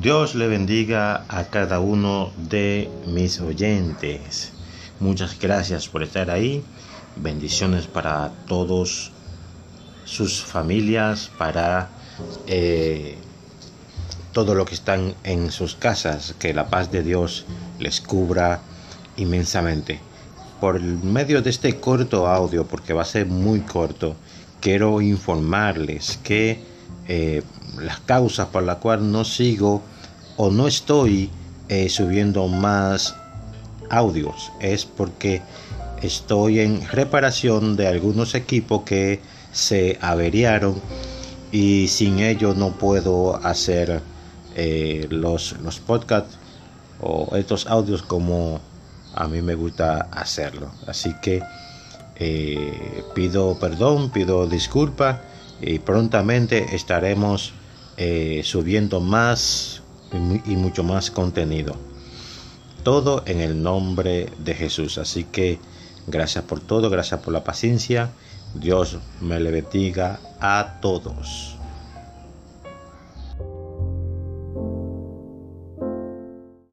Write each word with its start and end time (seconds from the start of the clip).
Dios 0.00 0.34
le 0.34 0.48
bendiga 0.48 1.24
a 1.28 1.44
cada 1.44 1.78
uno 1.78 2.32
de 2.36 2.90
mis 3.06 3.40
oyentes. 3.40 4.50
Muchas 4.98 5.38
gracias 5.38 5.86
por 5.86 6.02
estar 6.02 6.32
ahí. 6.32 6.64
Bendiciones 7.14 7.86
para 7.86 8.32
todos 8.48 9.12
sus 10.04 10.42
familias, 10.42 11.30
para 11.38 11.90
eh, 12.48 13.18
todo 14.32 14.56
lo 14.56 14.64
que 14.64 14.74
están 14.74 15.14
en 15.22 15.52
sus 15.52 15.76
casas. 15.76 16.34
Que 16.40 16.52
la 16.52 16.66
paz 16.66 16.90
de 16.90 17.04
Dios 17.04 17.46
les 17.78 18.00
cubra 18.00 18.60
inmensamente. 19.16 20.00
Por 20.60 20.80
medio 20.80 21.40
de 21.40 21.50
este 21.50 21.78
corto 21.78 22.26
audio, 22.26 22.66
porque 22.66 22.94
va 22.94 23.02
a 23.02 23.04
ser 23.04 23.26
muy 23.26 23.60
corto, 23.60 24.16
quiero 24.60 25.00
informarles 25.00 26.18
que 26.24 26.64
eh, 27.06 27.44
las 27.82 28.00
causas 28.00 28.48
por 28.48 28.62
las 28.62 28.76
cuales 28.76 29.04
no 29.04 29.24
sigo 29.24 29.82
o 30.36 30.50
no 30.50 30.66
estoy 30.66 31.30
eh, 31.68 31.88
subiendo 31.88 32.48
más 32.48 33.14
audios 33.90 34.52
es 34.60 34.84
porque 34.84 35.42
estoy 36.02 36.60
en 36.60 36.86
reparación 36.88 37.76
de 37.76 37.88
algunos 37.88 38.34
equipos 38.34 38.82
que 38.82 39.20
se 39.52 39.98
averiaron 40.00 40.80
y 41.50 41.88
sin 41.88 42.20
ello 42.20 42.54
no 42.54 42.72
puedo 42.72 43.36
hacer 43.44 44.00
eh, 44.54 45.06
los, 45.10 45.52
los 45.62 45.80
podcasts 45.80 46.38
o 47.00 47.36
estos 47.36 47.66
audios 47.66 48.02
como 48.02 48.60
a 49.14 49.26
mí 49.26 49.42
me 49.42 49.54
gusta 49.54 50.08
hacerlo. 50.12 50.70
Así 50.86 51.14
que 51.22 51.42
pido 53.14 53.58
perdón 53.60 54.10
pido 54.10 54.46
disculpas 54.48 55.18
y 55.60 55.78
prontamente 55.78 56.74
estaremos 56.74 57.52
eh, 57.98 58.42
subiendo 58.44 59.00
más 59.00 59.82
y 60.46 60.56
mucho 60.56 60.84
más 60.84 61.10
contenido. 61.10 61.74
Todo 62.84 63.24
en 63.26 63.40
el 63.40 63.60
nombre 63.60 64.30
de 64.38 64.54
Jesús. 64.54 64.98
Así 64.98 65.24
que 65.24 65.58
gracias 66.06 66.44
por 66.44 66.60
todo, 66.60 66.88
gracias 66.90 67.20
por 67.20 67.32
la 67.32 67.44
paciencia. 67.44 68.10
Dios 68.54 68.98
me 69.20 69.40
le 69.40 69.50
bendiga 69.50 70.20
a 70.40 70.78
todos. 70.80 71.57